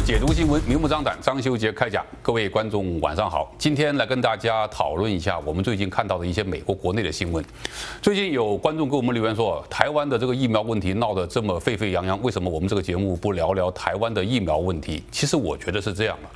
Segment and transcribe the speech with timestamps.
[0.00, 1.16] 解读新闻，明目张胆。
[1.20, 3.54] 张修杰开讲，各位观众晚上好。
[3.56, 7.44] 今天来跟大家讨论一下我们最近看到的一些美国国内的新闻。
[8.02, 15.02] 最近有观众给我们留言说，台湾的这个疫苗问题闹得这么沸沸扬扬，为什么我们这个节目不聊聊台湾的疫苗问题？
[15.12, 16.28] 其实我觉得是这样的。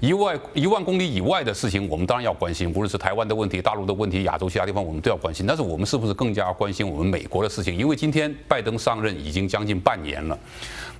[0.00, 5.46] 一万一万公里以外的事情，我们当然要关心，无论是台湾的问题、大陆的问题、亚洲其他地方，我们都要关心。
[5.46, 7.74] 但是我们是不是更加关心我们美国的事情？
[7.74, 10.38] 因为今天拜登上任已经将近半年了，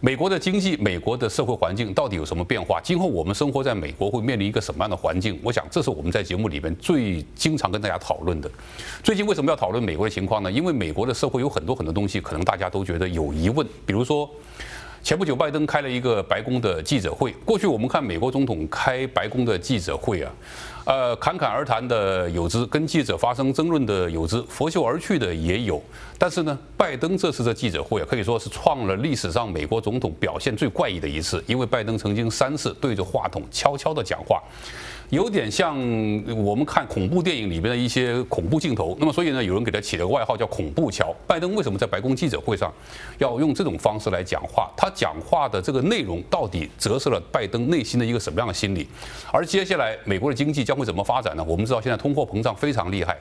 [0.01, 2.80] 美国的经济、美国的社会环境到底有什么变化？
[2.80, 5.38] 今后我们生活在美国会面临一个什么样的环境？
[5.43, 8.51] 我想这是我们在节目里面最经常跟大家讨论的。
[9.02, 10.51] 最近为什么要讨论美国的情况呢？
[10.51, 14.30] 因为美国的社会有很多很多东西，可能大家都觉得有疑问，比如说。
[15.05, 17.30] 前不久，拜登开了一个白宫的记者会。
[17.45, 20.33] 过去我们看美国总统开白宫的记者会啊，
[20.87, 25.79] 呃，侃侃而谈的有之，跟记者发生争论的有之，拂袖而去的也有。
[26.16, 34.43] 但是呢，拜登这次的记者会啊，可以说是创了历史上美国总统表现最怪异的一次，因为拜登曾经三次对着话筒悄悄地讲话。
[35.15, 35.76] 有点像
[36.45, 41.15] 我们看恐怖电影里边的一些恐怖镜头，那么所以呢，有人给他起了个外号叫“恐怖桥”。
[41.26, 42.73] 拜登为什么在白宫记者会上
[43.18, 44.68] 要用这种方式来讲话？
[44.76, 48.88] 他讲话的这个内容到底折射了拜登内心的一个什么样的心理？
[49.32, 51.45] 而接下来美国的经济将会怎么发展呢？
[51.46, 53.16] 我们知道现在通货膨胀非常厉害。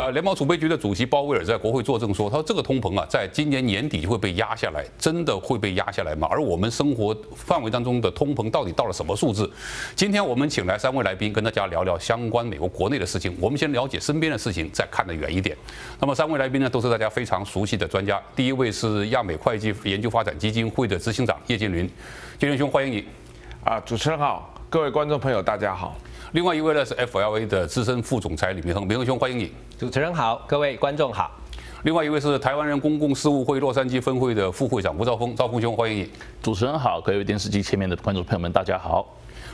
[0.00, 6.26] 呃，联邦储备局的主席鲍威尔在国会作证说，他说这个通膨啊，在今年年底就会被压下来，真的会被压下来吗？
[6.30, 9.50] 而我们生活范围当中的通膨到底到了什么数字？
[9.94, 13.36] 今天我们请来三位来宾跟大家聊聊相关美国国内的事情。
[13.38, 15.54] 我们先了解身边的事情，再看得远一点。
[15.98, 18.18] 那么三位来宾呢，都是大家非常熟悉的专家。
[18.34, 21.86] 第一位是亚美会计研究发展基金会的执行长叶建麟，
[22.38, 23.04] 建麟兄欢迎你。
[23.62, 25.94] 啊，主持人好，各位观众朋友大家好。
[26.32, 29.50] 另外一位呢是 FLA 的资深副总裁李明恒，明恒兄欢迎你。
[29.76, 31.28] 主持人好，各位观众好。
[31.82, 36.10] 另外一位是台湾人公共事务会洛杉矶分会的副会长吴兆峰，兆峰兄欢迎你。
[36.40, 39.04] 主持人好，各位电视机前面的观众朋友们大家好。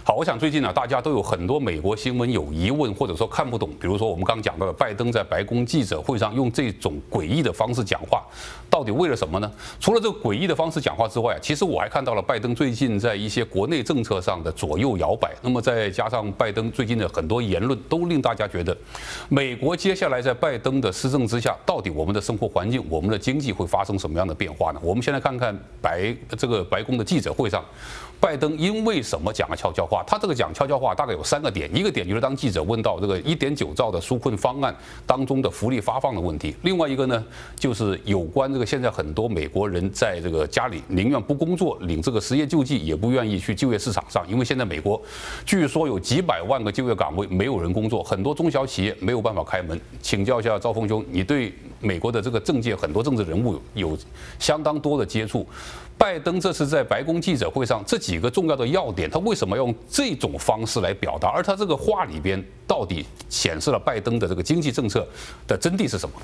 [0.04, 3.70] 好，我想最近呢，大家都有很多美国新闻有疑问，或者说看不懂。
[3.80, 8.22] 比如说我们刚讲到的，拜登在白宫记者会上用这种诡异的方式讲话，
[8.76, 9.50] 到底为了什么呢？
[9.80, 15.34] 除了这个诡异的方式讲话之外，其实我还看到了拜登最近在一些国内政策上的左右摇摆。
[15.40, 18.76] 那么再加上拜登最近的很多言论，都令大家觉得，
[19.30, 24.80] 美国接下来在拜登的施政之下，到底我们的生活环境、我们的经济会发生什么样的变化呢？
[24.82, 27.64] 我们先来看看白这个白宫的记者会上。
[28.18, 30.02] 拜登因为什么讲了悄悄话？
[30.06, 34.74] 他这个讲悄悄话大概有三个点，一个点就是当记者问到这个一点九兆的纾困方案
[35.06, 37.24] 当中的福利发放的问题，另外一个呢
[37.56, 45.00] 就是有关这个现在很多美国人在这个家里宁愿不工作领这个失业救济，也不愿意去就业市场上，因为现在美国
[45.44, 49.78] 据说有几百万个就业岗位没有人工作，很多中小企业没有办法开门。
[50.00, 53.96] 请教一下赵峰兄，你对美国的这个政界很多政治人物有
[54.38, 55.46] 相当多的接触。
[55.98, 61.28] 拜登这次在白宫记者会上这几个重要的要点，他为什么用这种方式来表达？
[61.28, 65.06] 而他这个话里边到底显示了拜登的这个经济政策
[65.46, 66.14] 的真谛是什么？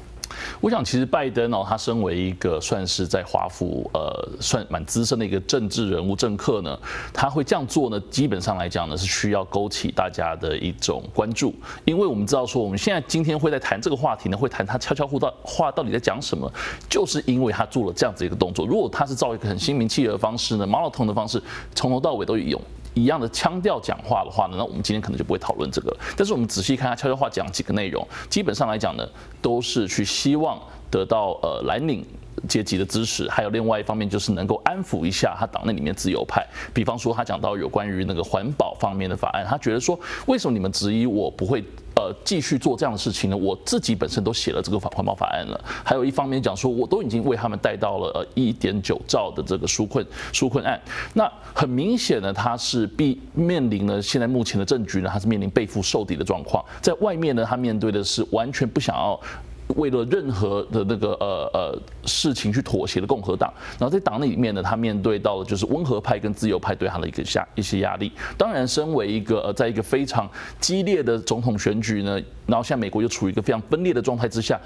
[0.61, 6.79] 我想，其实拜登哦，他身为一个算是在华府呃算蛮资深的一个政治人物政客呢，
[7.13, 15.07] 他会这样做呢，基本上来讲呢是需要勾起大家的一种关注，因为我们知道说我们现在今天会在谈这个话题呢，会谈他悄悄
[15.43, 16.51] 话到底在讲什么，
[16.89, 18.67] 就是因为他做了这样子一个动作。
[18.67, 21.43] 如果他是照一个很心平气和的方式呢，monotone 的方式，
[21.75, 22.61] 从头到尾都有。
[22.95, 25.97] 一样的腔调讲话的话呢，那我们今天可能就不会讨论这个。
[26.17, 29.09] 但是我们仔细看他悄悄话讲几个内容，基本上来讲呢，
[29.41, 30.61] 都是去希望
[30.91, 32.05] 得到呃蓝领
[32.49, 36.47] 阶级的支持，还有另外一方面就是能够安抚一下他党内里面自由派。
[36.75, 41.63] 比方说他讲到有关于那个环保方面的法案，他觉得说，为什么你们质疑我不会？
[41.95, 43.37] 呃，继续做这样的事情呢？
[43.37, 45.61] 我自己本身都写了这个环环保法案了。
[45.85, 50.81] 还有一方面讲说，我都已经为他们带到了呃一点九兆的这个纾困纾困案。
[51.13, 56.65] 那很明显呢，他是必面临了现在目前的政局呢，他是面临背负受敌的状况。
[56.81, 59.21] 在外面呢，他面对的是完全不想要。
[59.69, 68.13] 为了任何的那个呃呃事情去妥协的共和党，然后在党内里面呢，他面对到的就是温和派跟自由派对他的一个下一些压力。
[68.37, 70.29] 当然，身为一个呃，在一个非常
[70.61, 74.61] 激烈的总统选举呢，然后现在美国又处于一个非常分裂的状态之下。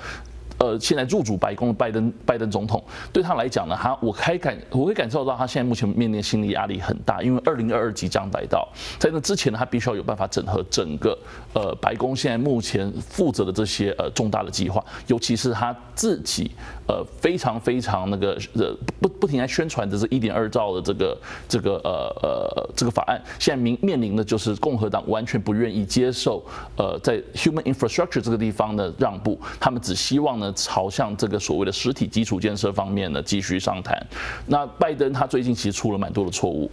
[0.59, 2.83] 呃，现在入主白宫的拜登，拜登总统。
[3.13, 8.67] 对他来讲呢，他我开感，我会感受到他现在目前面临心理压力很大，因为二零二二即将来到，
[8.99, 11.19] 在那之前呢，他必须要有办法整合整个
[11.53, 16.51] 呃白宫现在目前负责的这些呃重大的计划，尤其是他自己
[16.89, 21.19] 呃非常非常那个呃不不停在宣传的这一点二兆的这个
[21.49, 21.91] 这个呃
[22.23, 26.45] 呃这个法案，现在面面临的就是共和党完全不愿意接受
[26.77, 30.53] 呃在 human infrastructure 这个地方的让步，他们只希望呢。
[30.57, 34.05] 朝向这个所谓的实体基础建设方面呢，继续商谈。
[34.47, 36.71] 那拜登他最近其实出了蛮多的错误。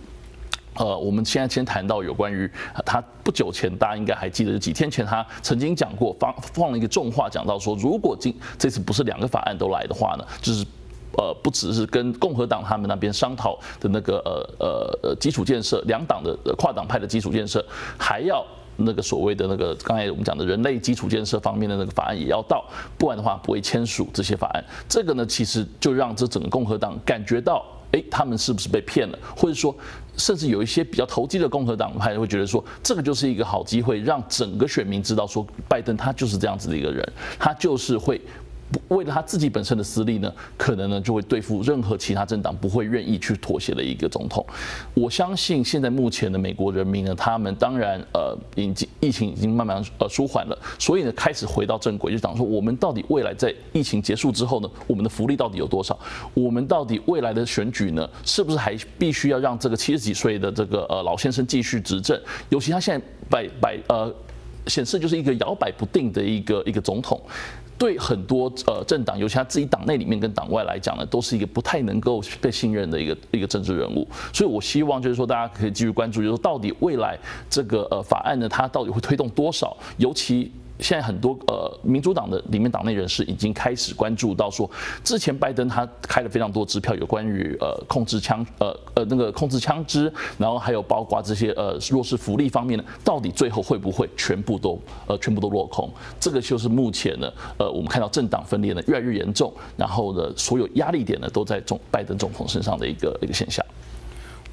[0.75, 2.49] 呃，我们现在先谈到有关于
[2.85, 10.65] 他不久前，大家应该还记得，几天前他曾经讲过，放放了一个重话，讲到说，如果今这次不是两个法案都来的话呢，就是
[11.15, 17.63] 呃，不只是跟共和党他们那边商讨的那个呃呃呃基础建设，两党的跨党派的基础建设，
[17.99, 18.43] 还要
[18.77, 22.65] 那个所谓的那个刚才我们讲的人类基础建设方面的那个法案也要到，
[22.97, 24.65] 不然的话不会签署这些法案。
[24.89, 27.63] 这个呢，其实就让这整个共和党感觉到。
[27.93, 29.19] 诶，他们是不是被骗了？
[29.37, 29.71] 或者说，
[30.17, 37.07] 甚至有一些比较投机的共和党派会觉得说，这个就是一个好机会，让整个选民知道说，拜登他就是这样子的一个人，
[37.39, 38.21] 他就是会。
[38.89, 44.45] 为了他自己本身的私利呢，可能呢就会对付任何其他政党不会愿意去妥协的一个总统。
[44.93, 55.97] 我相信现在目前的美国人民呢，他们当然呃已经疫情已经慢慢呃舒缓了，所以呢开始回到正轨，就讲说我们到底未来在疫情结束之后呢，我们的福利到底有多少？
[56.33, 62.19] 我们到底未来的选举呢，是不是还必须要让这个七十几岁的这个呃老先生继续执政？
[62.49, 64.13] 尤其他现在摆摆呃
[64.67, 67.19] 显示就是一个摇摆不定的一个一个总统。
[67.83, 74.07] 对很多呃政党，尤其他自己党内里面跟党外来讲呢，都是一个不太能够被信任的一个一个政治人物。
[74.31, 77.19] 所以我希望就是说，大家可以继续关注，就是说到底未来
[77.49, 80.49] 这个呃法案呢，它到底会推动多少，尤其。
[80.79, 84.69] 现在很多呃民主党的里面党内人士已经开始关注到说，
[85.03, 95.89] 之前拜登他开了非常多支票，有关于呃控制枪呃呃那个控制枪支，然后还有包括这些呃弱势福利方面呢，到底最后会不会全部都呃全部都落空？
[96.19, 103.63] 这个就是目前呢呃我们看到政党分裂呢越来越严重，然后呢所有压力点呢都在总拜登总统身上的一个一个现象。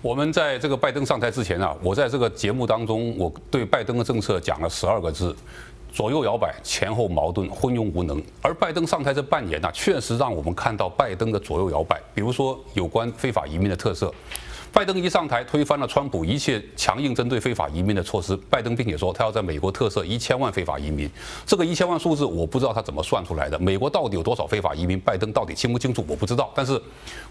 [0.02, 5.34] 我们在这个拜登上台之前啊，我在这个节目当中，我对拜登的政策讲了十二个字。
[5.92, 8.22] 左右摇摆，前后矛盾，昏庸无能。
[8.40, 12.00] 而拜登上台这半年呢，确实让我们看到拜登的左右摇摆。
[12.14, 14.12] 比如说，有关非法移民的特色。
[14.72, 18.36] 拜登一上台，推翻了川普一切强硬针对非法移民的措施。
[18.48, 21.10] 拜登并且说，他要在美国特赦一千万非法移民。
[21.44, 23.58] 这个一千万数字，我不知道他怎么算出来的。
[23.58, 24.98] 美国到底有多少非法移民？
[25.00, 26.04] 拜登到底清不清楚？
[26.06, 26.52] 我不知道。
[26.54, 26.80] 但是，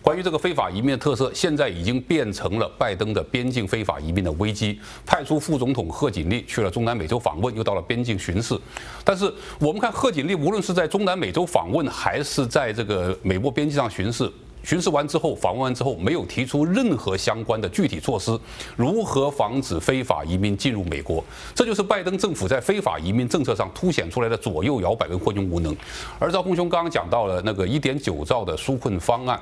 [0.01, 4.79] 关于这个非法移民的特色，现在已经变成了拜登的边境非法移民的危机。
[5.05, 8.59] 派出副总统贺锦丽去了中南美洲访问，又到了边境巡视。
[9.05, 14.29] 但是，我们看贺锦丽，无论是在中南美洲访问，还是在这个美国边境上巡视。
[14.63, 18.37] 巡视完之后，访问完之后，没有提出任何相关的具体措施，
[18.75, 21.23] 如何防止非法移民进入美国？
[21.55, 25.75] 这就是拜登政府在非法移民政策上凸显出来的左右摇摆跟昏庸无能。
[26.19, 29.39] 而赵丰兄刚刚讲到了那个一点九兆的纾困方案，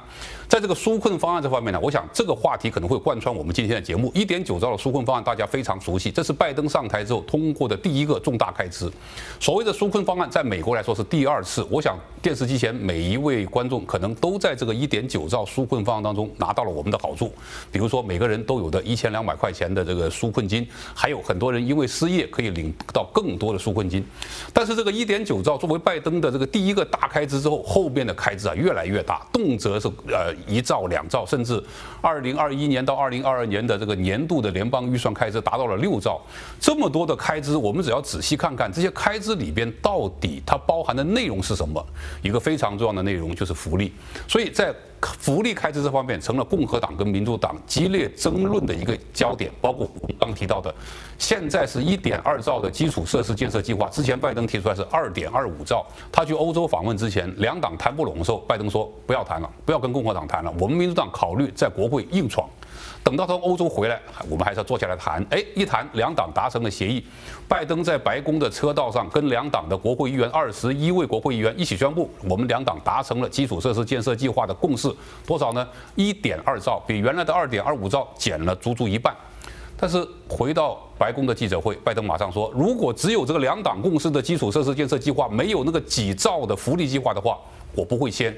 [0.47, 4.11] 在这个纾困方案这方面呢，我想这个话题可能会贯穿我们今天的节目。
[4.13, 8.91] 一点九兆的纾困方案大家非常熟悉，这是拜登上台之后通过的第一个重大开支。
[9.39, 11.65] 所谓的纾困方案，在美国来说是第二次。
[11.71, 14.97] 我想电视机前每一位观众可能都在这个一点。
[15.07, 17.31] 九兆纾困方案当中拿到了我们的好处，
[17.71, 24.05] 比如说每个人都有的一千两百块钱的这个纾困金，还有很多人因为失业可以领到更多的纾困金。
[24.51, 31.63] 但是这个一点九兆作为拜登的这个第一个大开支之后，后边的开支啊越来越大，动辄是呃一兆两兆，甚至
[32.01, 36.21] 二零二一年到二零二二年的这个年度的联邦预算开支达到了六兆。
[36.59, 41.83] 这么多的开支，我们只要仔细看看这些开支里边到底它包含的内容是什么，
[42.21, 43.93] 一个非常重要的内容就是福利。
[44.27, 50.73] 所以在福利开支这方面成了共和党跟民主党激烈争论的一个焦点，包括我刚提到的，
[51.17, 55.85] 现在是一点二兆的基础设施建设计划，之前拜登提出来是二点二五兆。
[56.11, 62.47] 他去欧洲访问之前，两党谈不拢的时候，拜登说不要谈了，不要跟共和党谈了，我们民主党考虑在国会硬闯。
[63.07, 63.97] 等到从欧洲回来，
[64.29, 65.25] 我们还是要坐下来谈。
[65.29, 67.01] 哎，一谈，两党达成了协议。
[67.47, 74.93] 拜登在白宫的车道上，跟两党的国会议员二十一位国会议员一起宣布，我们两党达成了基础设施建设计划的共识，
[75.25, 75.65] 多少呢？
[75.95, 79.15] 一点二兆，比原来的二点二五兆减了足足一半。
[79.77, 87.37] 但是回到白宫的记者会，拜登马上说，如果只有这个两党共识的基础设施建设计划，没有那个几兆的福利计划的话，
[87.73, 88.35] 我不会签。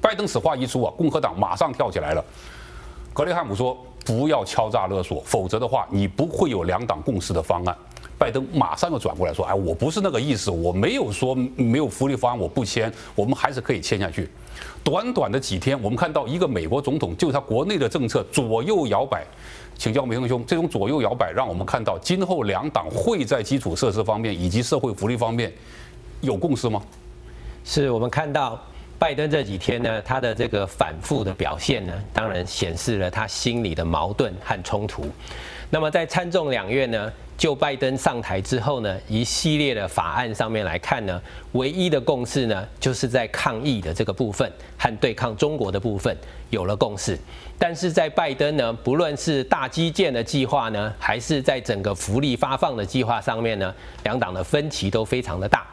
[0.00, 2.24] 拜登此话一出啊，共和党马上跳起来了。
[3.14, 7.74] 格雷汉姆说：“不要敲诈勒索，否则的话，你不会有两党共识的方案。”
[8.18, 14.28] 拜登马上又转过来说：“哎，我不是那个意思，我没有说没有福利方案我不签，我们还是可以签下去。”
[14.82, 19.24] 短短的几天，我们看到一个美国总统就他国内的政策左右摇摆。
[19.76, 25.52] 请教梅东兄，这种左右摇摆，让我们看到今后两党会在基础设施方面以及社会福利方面
[26.20, 26.82] 有共识吗？
[27.64, 28.60] 是我们看到。
[28.98, 35.10] 拜登这几天呢，他的这个反复的表现呢，当然显示了他心里的矛盾和冲突。
[35.70, 41.20] 那么在参众两院呢，就拜登上台之后呢，一系列的法案上面来看呢，
[41.52, 46.16] 唯一的共识呢，就是在抗疫的这个部分和对抗中国的部分
[46.50, 47.18] 有了共识。
[47.58, 53.74] 但是在拜登呢，不论是大基建的计划呢，还是在整个福利发放的计划上面呢，
[54.04, 55.66] 两党的分歧都非常的大。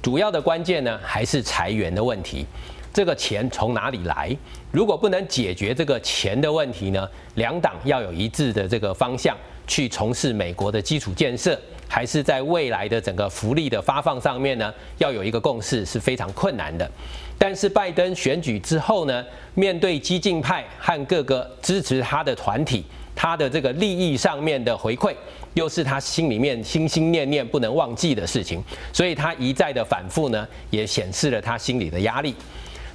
[0.00, 2.46] 主要的关键呢，还是裁员的问题。
[2.92, 4.34] 这个钱从哪里来？
[4.72, 9.36] 如果不能解决这个钱的问题呢，两党要有一致的这个方向
[9.66, 16.90] 去从事美国的基础建设，还是在未来的整个福利的发放上面呢，要有一个共识是非常困难的。
[17.38, 19.24] 但是拜登选举之后呢，
[19.54, 22.84] 面对激进派和各个支持他的团体，
[23.20, 25.12] 他的这个利益上面的回馈，
[25.54, 32.32] 又是他心里面心心念念不能忘记的事情，所以他一再的反复呢，也显示了他心里的压力。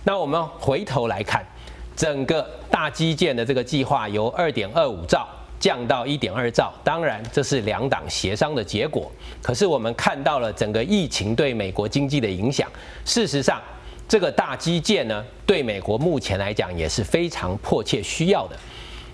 [0.06, 1.46] 那我们回头来看，
[1.94, 5.27] 整个大基建的这个计划由二点二五兆
[5.60, 9.12] 降到一点二兆，当然这是两党协商的结果。
[9.42, 12.65] 可是我们看到了整个疫情对美国经济的影响。
[13.03, 13.62] 事实上，
[14.08, 18.58] 这个大基建呢，对美国目前来讲也是非常迫切需要的。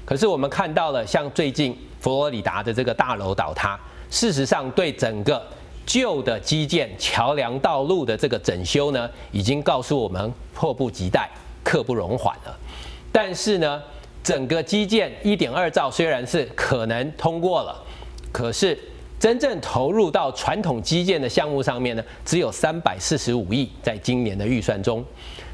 [0.09, 5.39] 可是我们看到了，像最近佛罗里达的这个大楼倒塌，事实上对整个
[5.85, 11.29] 旧的基建、桥梁、道路的这个整修呢，已经告诉我们迫不及待、
[11.63, 12.57] 刻不容缓了。
[13.11, 13.79] 但是呢，
[14.23, 17.79] 整个基建一点二兆虽然是可能通过了，
[18.31, 18.75] 可是
[19.19, 25.05] 真正投入到传统基建的项目上面呢，只有三百四十五亿，在今年的预算中。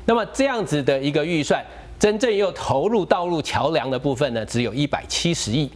[0.06, 1.62] 那么这样子的一个预算，
[2.06, 5.68] 真正又投入道路桥梁的部分呢，只有一百七十亿。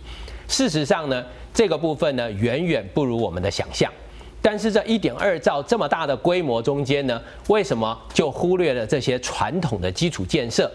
[0.47, 3.91] 事实上呢，这个部分呢，远远不如我们的想象。
[4.39, 10.71] 但是这一点二兆这么大的规模中间呢，为什么就忽略了这些传统的基础建设？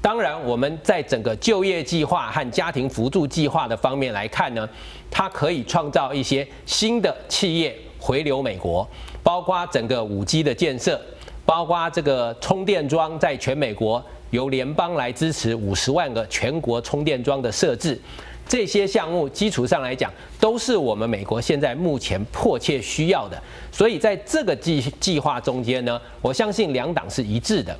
[0.00, 4.68] 当然，我们在整个就业计划和家庭扶助计划的方面来看呢，
[5.10, 8.88] 它可以创造一些新的企业回流美国，
[9.20, 11.00] 包括整个五 G 的建设，
[11.44, 14.00] 包括这个充电桩在全美国
[14.32, 17.98] 由联邦来支持五十万个全国充电桩的设置。
[18.48, 23.40] 这些项目基础上来讲，都是我们美国现在目前迫切需要的。
[23.70, 27.74] 所以在这个计计划中间呢，我相信两党是一致的。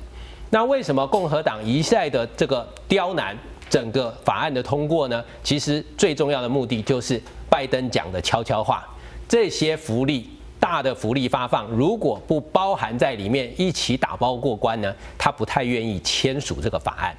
[0.49, 3.37] 那为什么共和党一再的这个刁难
[3.69, 5.23] 整个法案的通过呢？
[5.43, 8.87] 其实最重要的目的就是拜登讲的悄悄话：
[9.27, 10.29] 这些福利
[10.63, 17.13] 大的福利发放，如果不包含在里面一起打包过关呢，他不太愿意签署这个法案。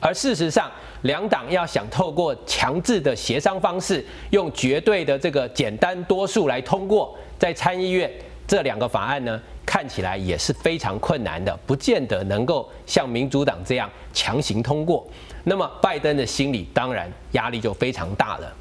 [0.00, 0.68] 而事实上，
[1.02, 8.10] 两党要想透过强制的协商方式，用绝对的这个简单多数来通过，在参议院
[8.44, 15.06] 这两个法案呢，看起来也是非常困难的，不见得能够像民主党这样强行通过。
[15.44, 18.52] 那么拜登的心里当然压力就非常大了。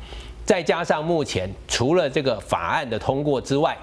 [0.46, 3.76] 再加上目前除了这个法案的通过之外，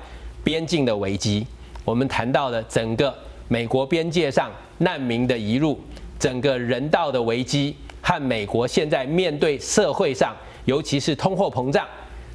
[0.46, 1.44] 边境的危机，
[1.84, 3.12] 我们谈到了整个
[3.48, 4.48] 美国边界上
[4.78, 5.76] 难民的移入。
[6.20, 11.84] 整个人道的危机和美国现在面对社会上，尤其是通货膨胀，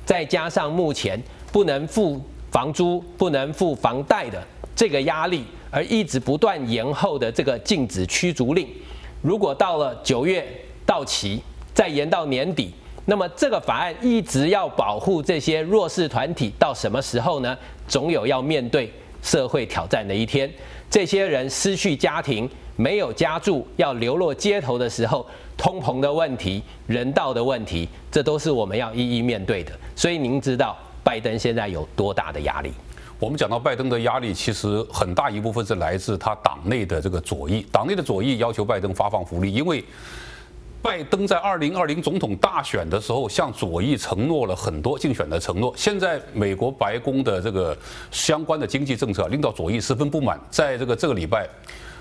[0.06, 1.18] 再加上目前
[1.53, 8.68] 不能付房租、不能付房贷的这个压力，而一直不断延后的这个禁止驱逐令，
[9.22, 10.46] 如果到了九月
[10.86, 11.41] 到期，
[11.74, 12.74] 再延到年底，
[13.05, 17.58] 那么这个法案一直要保护这些弱势团体到什么时候呢？
[17.88, 18.91] 总有要面对
[19.22, 20.50] 社会挑战的一天，
[20.89, 22.50] 这些人失去家庭。
[22.77, 29.72] 没有家住，要流落街头的时候，通膨的问题、人道的问题，这都是我们要一一面对的。
[29.96, 32.72] 所以您知道拜登现在有多大的压力？
[33.20, 39.84] 我们讲到拜登的压力，其实很大一部分是来自他党内的这个左翼，党内的左翼要求拜登发放福利，因为
[40.81, 45.71] 拜登在二零二零总统大选的时候向左翼承诺了很多竞选的承诺。
[45.77, 47.77] 现在美国白宫的这个
[48.09, 51.47] 相关的经济政策令到左翼十分不满，在这个这个礼拜。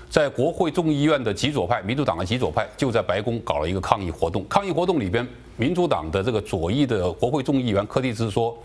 [0.09, 4.45] 在国会众议院的极左派，民主党的极左派就在白宫搞了一个抗议活动。
[4.49, 8.57] 抗议活动里边，民主党的这个左翼的国会众议员柯蒂兹说。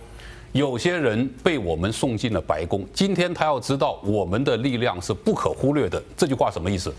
[0.52, 2.82] 有些人被我们送进了白宫。
[2.94, 6.02] 今天他要知道，我们的力量是不可忽略的。
[6.16, 6.90] 这句话什么意思？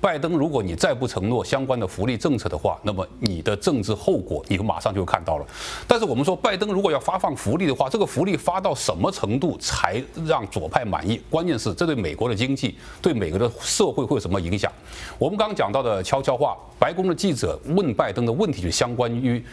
[0.00, 5.46] 拜登，如果你再不承诺相关的福利政策的话，那么你的政治后果你马上就看到了。
[5.86, 11.20] 但是我们说，拜登如果要发放福利的话，这个福利发到什么程度才让左派满意？
[11.28, 14.72] 关键是这对美国的经济、对美国的社会会有什么影响？
[15.18, 19.44] 我们刚刚讲到的悄悄话，白宫的记者问拜登的问题就相关于。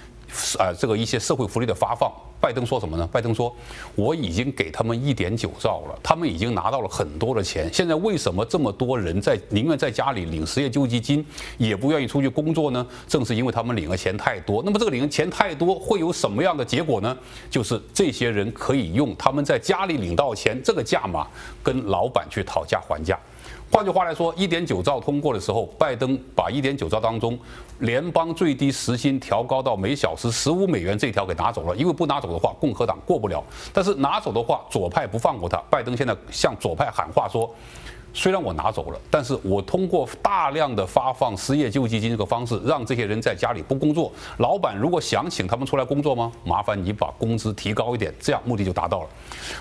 [0.60, 3.08] 啊，这个一些社会福利的发放，拜登说什么呢？
[3.12, 3.56] 拜登说，
[3.96, 7.70] 我已经给他们一点九兆了，他们已经拿到了很多的钱。
[7.74, 11.26] 现在为什么这么多人在宁愿在家里领失业救济金，
[11.58, 12.86] 也不愿意出去工作呢？
[13.08, 14.62] 正是因为他们领的钱太多。
[14.64, 17.18] 那么这个领的钱太多会有什么样的结果呢？
[17.50, 21.28] 就是这些人可以用他们在家里领到钱这个价码
[21.64, 23.20] 跟老板去讨价还价。
[23.70, 27.38] 换句话来说，一点九兆通过的时候，拜登把一点九兆当中
[27.80, 31.76] 联邦最低时薪调高到每小时十五美元这条给拿走了。
[31.76, 33.44] 因为不拿走的话，共和党过不了；
[33.74, 35.58] 但是拿走的话，左派不放过他。
[35.70, 37.54] 拜登现在向左派喊话说。
[38.18, 44.12] 虽然我拿走了，但是我通过大量的发放失业救济金这个方式，让这些人在家里不工作。
[44.40, 46.32] 老板如果想请他们出来工作吗？
[46.44, 49.10] 麻烦你把工资提高一点，这样目的就达到了。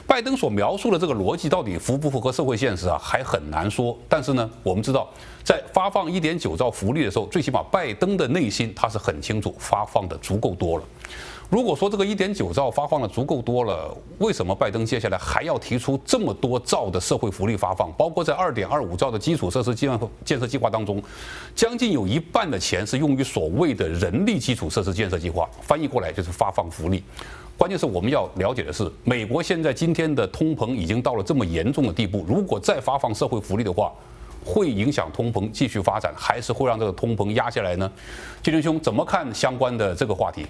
[0.06, 2.98] 拜登所描述的这个逻辑到底符不符合社会现实啊？
[2.98, 3.94] 还很难说。
[4.08, 5.06] 但是呢，我们知道，
[5.44, 10.84] 在发放一点九兆福利的时候，最起码拜登的内心他是很清楚，发放的足够多了。
[11.48, 17.92] 如果说这个一点九兆发放的足够多了，为什么拜登接下来还要提出这么多兆的社会福利发放？
[17.92, 21.00] 包括在二点二五兆的基础设施建建设计划当中，
[21.54, 27.02] 将近有一半的钱是用于所谓的人力基础设施建设计划，翻译过来就是发放福利。
[27.56, 33.92] 关键是我们要了解的是，美国现在今天的通膨已经到了这么严重的地步，如果再发放社会福利的话，
[34.44, 37.90] 会影响通膨继续发展，还是会让这个通膨压下来呢？
[38.42, 40.44] 建忠兄怎么看相关的这个话题？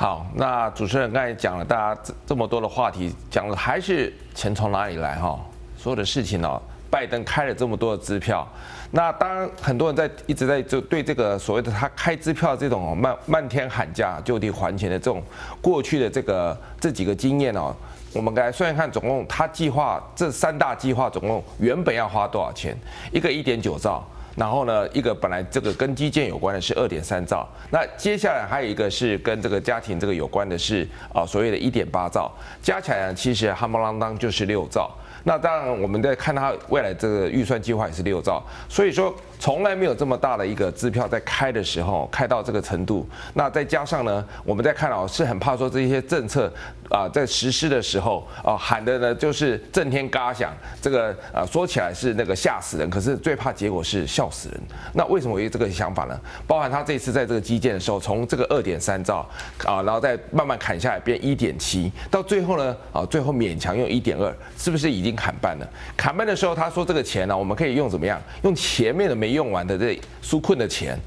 [0.00, 5.36] 好，那主持人刚才讲了，大家这这么多的话题，讲的还是钱从哪里来哈？
[5.76, 8.46] 所有的事情呢，拜登开了这么多的支票，
[8.92, 15.20] 那当然很多人在一直在就对这个所谓的他开支票这种漫漫天喊价、就地还钱的这种
[15.60, 17.74] 过去的这个这几个经验哦，
[18.14, 22.78] 我们来算一看，总共他计划这三大计划总共原本要花多少钱？
[23.10, 24.08] 一个一点九兆。
[24.38, 32.30] 然后呢，一个本来这个跟基建有关的是二点三兆，那接下来还有一个是跟这个家庭这个有关的是啊所谓的一点八兆，
[32.62, 34.90] 加起来呢其实哈不啷当就是六兆。
[35.24, 39.14] 那当然我们在看它未来这个预算计划也是六兆，所以说。
[39.38, 46.52] 从来没有这么大的一个支票在开的时候开到这个程度，那再加上呢，我们在看到是很怕说这些政策
[46.90, 54.60] 啊在实施的时候啊喊的呢就是震天嘎响，这个啊说起来是那个吓死人，可是最怕结果是笑死人。
[54.92, 56.18] 那为什么有这个想法呢？
[56.48, 59.18] 包含他这次在这个基建的时候，从这个二点三兆
[59.64, 65.68] 啊，然后再慢慢砍下来变一点七，到最后呢啊最后勉强用一点二，是不是已经砍半了？
[65.96, 68.20] 砍半的时候他说这个钱呢、我们可以用怎么样？
[68.42, 69.27] 用前面的没。
[69.32, 70.98] 用完的这纾困的钱，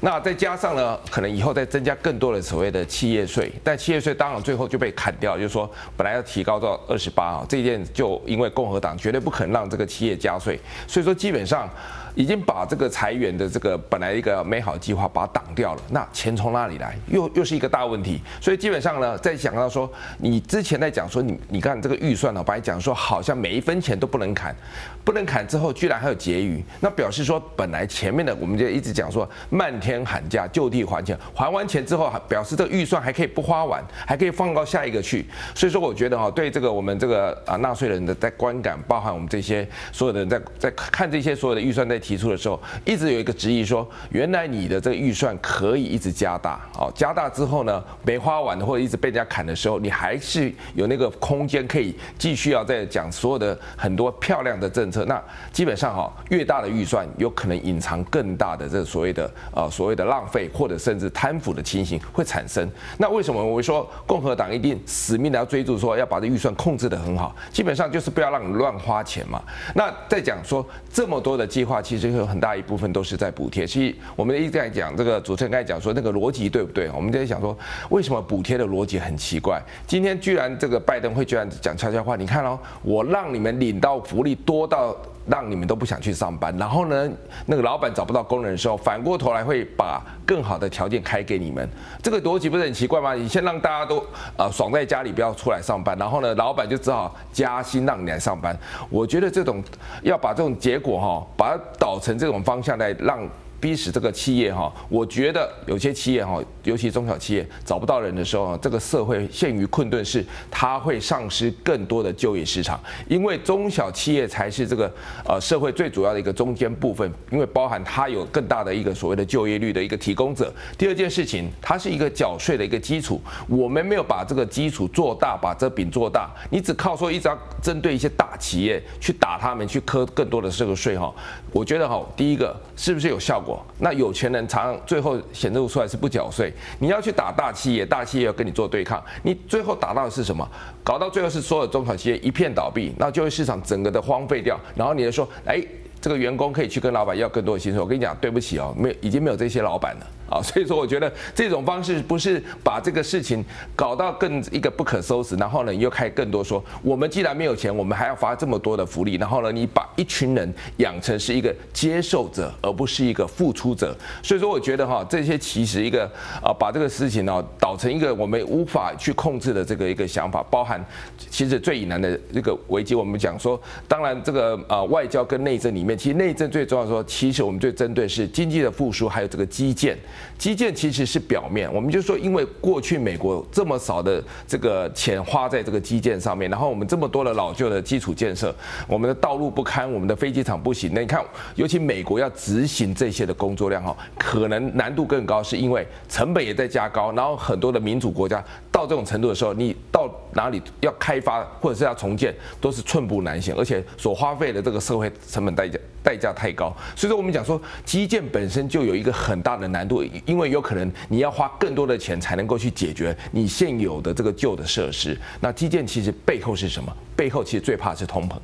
[0.00, 11.68] 那再加上呢，可能以后再增加更多的所谓的企业税，但企业税当然最后就被砍掉，就是说本来要提高到二十八啊，这件就因为共和党绝对不肯让这个企业加税，所以说基本上。
[12.16, 16.96] 已经把这个裁员的这个本来一个美好计划把它挡掉了，那钱从哪里来？
[17.08, 18.20] 又又是一个大问题。
[18.40, 24.56] 所以基本上呢，在想到说，你之前在讲说你你看这个预算呢，本来讲说好像每一分钱都不能砍，
[25.04, 35.26] 不能砍之后居然还有结余，那表示说本来前面的我们就一直讲说漫天喊价就地还钱，还完钱之后还表示这个预算还可以不花完，还可以放到下一个去。
[35.54, 42.00] 所以说我觉得哈，对这个我们这个啊纳税人的在观感，包含我们这些所有的人在在看这些所有的预算在。
[42.06, 55.04] 提出的时候，一直有一个质疑说，原来你的这个预算可以一直加大，哦，加大之后呢，没花完的或者一直被人家砍的时候，你还是有那个空间可以继续要再讲所有的很多漂亮的政策。
[55.06, 62.70] 那基本上哈，越大的预算，有可能隐藏更大的这所谓的呃所谓的浪费或者甚至贪腐的情形会产生。
[62.98, 67.34] 那为什么我说共和党一定死命的要追逐说要把这预算控制得很好？
[67.50, 69.42] 基本上就是不要让你乱花钱嘛。
[69.74, 71.95] 那再讲说这么多的计划，其。
[71.98, 73.66] 其实有很大一部分都是在补贴。
[73.66, 76.90] 其实我们一直在讲这个主持人刚才讲说那个逻辑对不对？
[76.94, 77.56] 我们在想说，
[77.90, 79.62] 为什么补贴的逻辑很奇怪？
[79.86, 82.16] 今天居然这个拜登会居然讲悄悄话？
[82.16, 84.96] 你看哦，我让你们领到福利多到
[85.26, 87.08] 让你们都不想去上班，然后呢，
[87.46, 91.68] 那个老板找不到工人的时候，反过头来会把更好的条件开给你们。
[92.02, 93.14] 这个逻辑不是很奇怪吗？
[93.14, 94.04] 你先让大家都
[94.36, 98.56] 呃爽在家里，不要出来上班，然后呢，老板就只好加薪让你来上班。
[98.88, 99.62] 我觉得这种
[100.02, 103.28] 要把这种结果哈，把它导成这种方向来让。
[103.60, 114.92] 逼使这个企业哈，我觉得有些企业哈，尤其中小企业找不到人的时候，这个社会陷于困顿，是它会丧失更多的就业市场，因为中小企业才是这个
[115.24, 120.52] 呃社会最主要的一个中间部分，因为包含它有更大的一个所谓的就业率的一个提供者。
[120.76, 131.12] 第二件事情，它是一个缴税的一个基础，我们没有把这个基础做大，把这饼做大，你只靠说一直要针对一些大企业，去打他们，去课更多的这个税哈。
[131.52, 133.64] 我觉得哈，第一个是不是有效果？
[133.78, 136.52] 那有钱人常常最后显露出来是不缴税。
[136.78, 140.46] 你要去打大企业，大企业要跟你做对抗，你最后打到的是什么？
[140.84, 144.58] 搞到最后是所有中小企业一片倒闭，那就业市场整个的荒废掉。
[144.74, 145.62] 然后你就说，哎，
[146.00, 147.80] 这个员工可以去跟老板要更多的薪水。
[147.80, 150.06] 我跟你讲，对不起哦，没已经没有这些老板了。
[150.28, 163.96] 啊， 所以说我觉得这种方式不是把这个事情搞到更一个不可收拾，然后呢，你又开更多说，我们既然没有钱，我们还要发这么多的福利，然后呢，你把一群人养成是一个接受者，而不是一个付出者。
[164.22, 166.04] 所以说，我觉得哈，这些其实一个
[166.42, 170.84] 啊，把这个事情呢导成一个我们无法去控制的这个一个想法，包含
[171.30, 179.96] 其实最难的这个危机，我们讲说，当然这个啊外交跟内政里面，其实内政最重要说，其实我们最针对是经济的复苏，还有这个基建。
[180.38, 188.54] 基建其实是表面，我们就说，因为过去美国这么少的这个钱花在这个基建上面，然后我们这么多的老旧的基础建设，
[188.86, 190.90] 我们的道路不堪，我们的飞机场不行。
[190.94, 191.24] 那你看，
[191.54, 206.72] 尤其美国要执行这些的工作量哈，可能难度更高，是因为成本也在加高，然后很多的民主国家到这种程度的时候，你到哪里要开发或者是要重建，都是寸步难行，而且所花费的这个社会成本代价代价太高。
[206.94, 209.96] 所以说，我们讲说基建本身就有一个很大的难度。
[210.24, 215.18] 因为有可能你要花更多的钱才能够去解决你现有的这个旧的设施。
[215.40, 216.96] 那基建其实背后是什么？
[217.16, 218.34] 背后其实最怕是通膨，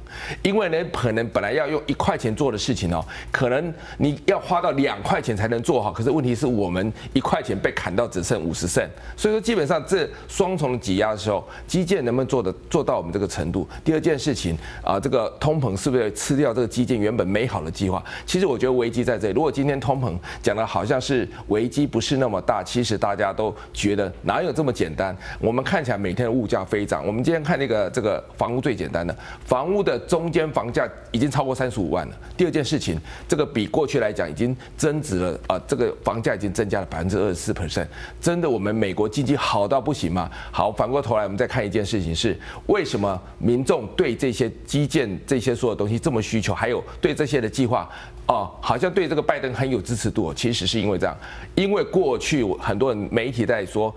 [0.43, 5.93] 因为呢，可能本来要用一块钱做的事情哦，可能你要花到两块钱才能做好。
[5.93, 13.69] 可是问题是我们一块钱被砍到只剩五十%，所以说基本上这双重挤压的时候，基建能不能做的做到我们这个程度？
[13.85, 18.03] 第二件事情啊，这个通膨是不是吃掉这个基建原本美好的计划？
[18.25, 19.35] 其实我觉得危机在这里。
[19.35, 25.15] 如果今天通膨讲的好像是危机不是那么大，其实大家都觉得哪有这么简单？
[25.39, 27.07] 我们看起来每天的物价飞涨。
[27.07, 32.17] 我们今天看那个这个房屋最简单的，房屋的中间房价已经超过三十五万了。
[32.37, 32.97] 第二件事情，
[33.29, 37.87] 这个比过去来讲已经增值了啊，这个房价已经增加了百分之二十四 percent。
[38.21, 40.31] 真的，我们美国经济好到不行吗？
[40.53, 47.91] 好，反过头来我们再看一件事情是，为什么民众对这些基建这些所有东西这么需求，还有对这些的计划？
[48.29, 51.17] 哦，好像对这个拜登很有支持度，其实是因为这样，
[51.57, 53.93] 因为过去很多人媒体在说，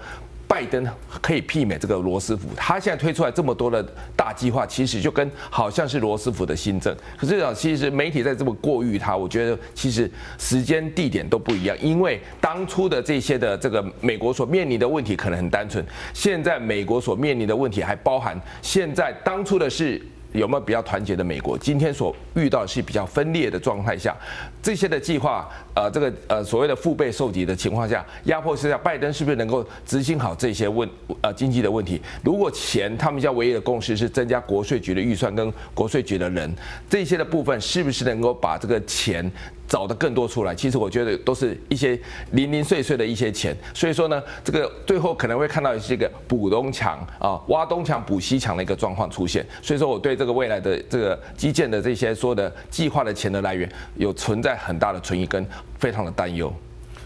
[0.56, 0.88] 拜登
[1.22, 6.96] 可以媲美这个罗斯福，他现在推出来这么多的大计划，其实就跟好像是罗斯福的新政。
[7.18, 20.02] 可是啊，其实媒体在这么过誉他，我觉得其实时间地点都不一样，因为当初的这些的这个美国所面临的问题可能很单纯，现在美国所面临的问题还包含现在当初的是。
[20.36, 21.58] 有没有比较团结的美国？
[21.58, 24.16] 今天所遇到的是比较分裂的状态下，
[24.62, 30.88] 这些的计划，呃，这个呃所谓的腹背受敌的情况下，压迫之下，拜登是不是能够执行好这些问
[31.22, 32.02] 呃经济的问题？
[32.24, 36.54] 如果钱他们家唯一的共识是增加国税局的预算跟国税局的人，
[36.90, 39.32] 这些的部分是不是能够把这个钱？
[39.68, 42.00] 找的更多出来，其实我觉得都是一些
[42.32, 55.46] 零零碎碎的一些钱，所以说呢，这个最后可能会看到一些个补东墙啊，挖东墙补西墙的一个状况出现，所以说我对这个未来的这个基建的这些说的计划的钱的来源有存在很大的存疑跟
[55.80, 56.54] 非常的担忧。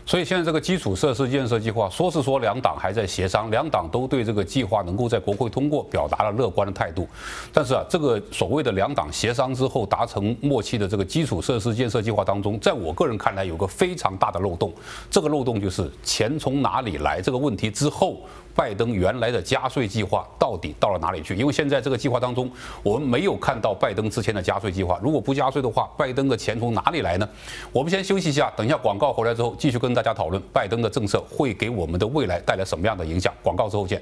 [0.09, 7.07] 所以现在这个基础设施建设计划，说是说两党还在协商，两党都对这个计划能够在国会通过表达了乐观的态度。
[7.53, 14.73] 但是啊，这个所谓的两党协商之后达成默契的这个基础设施建设计划当中，在我个人看来有个非常大的漏洞。
[15.11, 18.17] 这个漏洞就是钱从哪里来这个问题之后。
[18.59, 21.33] 拜登原来的加税计划到底到了哪里去？
[21.33, 22.51] 因为现在这个计划当中，
[22.83, 24.99] 我们没有看到拜登之前的加税计划。
[25.01, 27.29] 如果不加税的话，拜登的钱从哪里来呢？
[27.71, 33.33] 我们先休息一下，等一下广告回来之后，继续跟大家讨论拜登的政策会给我们的未来带来什么样的影响。
[33.41, 34.01] 广告之后见。